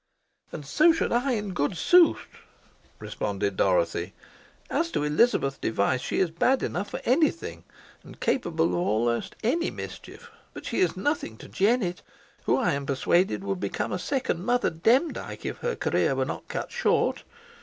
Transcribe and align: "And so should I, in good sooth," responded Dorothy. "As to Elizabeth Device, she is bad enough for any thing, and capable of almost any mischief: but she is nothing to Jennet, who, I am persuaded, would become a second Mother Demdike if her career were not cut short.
"And 0.51 0.65
so 0.65 0.91
should 0.91 1.11
I, 1.11 1.33
in 1.33 1.53
good 1.53 1.77
sooth," 1.77 2.25
responded 2.97 3.55
Dorothy. 3.55 4.15
"As 4.67 4.89
to 4.93 5.03
Elizabeth 5.03 5.61
Device, 5.61 6.01
she 6.01 6.17
is 6.17 6.31
bad 6.31 6.63
enough 6.63 6.89
for 6.89 7.01
any 7.05 7.29
thing, 7.29 7.65
and 8.03 8.19
capable 8.19 8.69
of 8.69 8.73
almost 8.77 9.35
any 9.43 9.69
mischief: 9.69 10.31
but 10.55 10.65
she 10.65 10.79
is 10.79 10.97
nothing 10.97 11.37
to 11.37 11.47
Jennet, 11.47 12.01
who, 12.45 12.57
I 12.57 12.73
am 12.73 12.87
persuaded, 12.87 13.43
would 13.43 13.59
become 13.59 13.91
a 13.91 13.99
second 13.99 14.43
Mother 14.43 14.71
Demdike 14.71 15.45
if 15.45 15.57
her 15.59 15.75
career 15.75 16.15
were 16.15 16.25
not 16.25 16.47
cut 16.47 16.71
short. 16.71 17.21